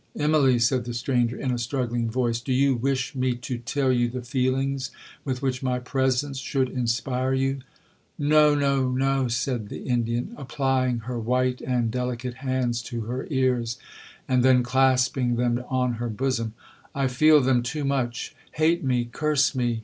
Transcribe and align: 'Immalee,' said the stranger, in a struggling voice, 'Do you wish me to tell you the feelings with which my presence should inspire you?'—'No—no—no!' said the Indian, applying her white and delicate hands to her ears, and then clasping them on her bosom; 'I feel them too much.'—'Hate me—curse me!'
'Immalee,' 0.17 0.57
said 0.59 0.85
the 0.85 0.95
stranger, 0.95 1.37
in 1.37 1.51
a 1.51 1.59
struggling 1.59 2.09
voice, 2.09 2.39
'Do 2.41 2.51
you 2.51 2.73
wish 2.73 3.13
me 3.13 3.35
to 3.35 3.59
tell 3.59 3.91
you 3.91 4.09
the 4.09 4.23
feelings 4.23 4.89
with 5.23 5.43
which 5.43 5.61
my 5.61 5.77
presence 5.77 6.39
should 6.39 6.69
inspire 6.69 7.35
you?'—'No—no—no!' 7.35 9.27
said 9.27 9.69
the 9.69 9.83
Indian, 9.83 10.33
applying 10.37 11.01
her 11.01 11.19
white 11.19 11.61
and 11.61 11.91
delicate 11.91 12.33
hands 12.41 12.81
to 12.81 13.01
her 13.01 13.27
ears, 13.29 13.77
and 14.27 14.41
then 14.41 14.63
clasping 14.63 15.35
them 15.35 15.63
on 15.69 15.93
her 16.01 16.09
bosom; 16.09 16.55
'I 16.95 17.05
feel 17.07 17.39
them 17.39 17.61
too 17.61 17.85
much.'—'Hate 17.85 18.83
me—curse 18.83 19.53
me!' 19.53 19.79